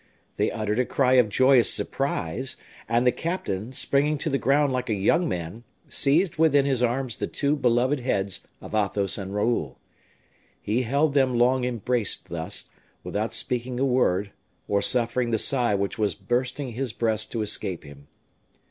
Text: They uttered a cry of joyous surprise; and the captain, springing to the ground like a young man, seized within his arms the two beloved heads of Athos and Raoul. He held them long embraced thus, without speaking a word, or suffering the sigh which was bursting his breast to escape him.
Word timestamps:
They 0.37 0.49
uttered 0.49 0.79
a 0.79 0.85
cry 0.87 1.13
of 1.21 1.29
joyous 1.29 1.71
surprise; 1.71 2.57
and 2.89 3.05
the 3.05 3.11
captain, 3.11 3.71
springing 3.71 4.17
to 4.17 4.31
the 4.31 4.39
ground 4.39 4.73
like 4.73 4.89
a 4.89 4.95
young 4.95 5.29
man, 5.29 5.63
seized 5.87 6.37
within 6.37 6.65
his 6.65 6.81
arms 6.81 7.17
the 7.17 7.27
two 7.27 7.55
beloved 7.55 7.99
heads 7.99 8.39
of 8.61 8.73
Athos 8.73 9.19
and 9.19 9.31
Raoul. 9.35 9.77
He 10.59 10.81
held 10.81 11.13
them 11.13 11.37
long 11.37 11.65
embraced 11.65 12.29
thus, 12.29 12.71
without 13.03 13.35
speaking 13.35 13.79
a 13.79 13.85
word, 13.85 14.31
or 14.67 14.81
suffering 14.81 15.29
the 15.29 15.37
sigh 15.37 15.75
which 15.75 15.99
was 15.99 16.15
bursting 16.15 16.71
his 16.71 16.93
breast 16.93 17.31
to 17.33 17.43
escape 17.43 17.83
him. 17.83 18.07